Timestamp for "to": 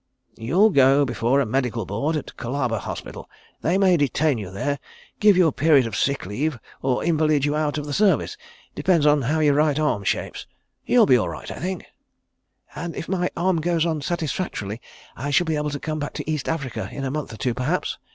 15.69-15.79, 16.13-16.27